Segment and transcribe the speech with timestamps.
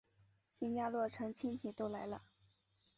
[0.51, 2.23] 新家落成亲戚都来了